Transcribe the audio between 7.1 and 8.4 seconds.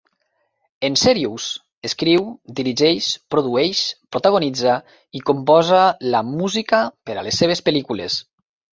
per a les seves pel·lícules.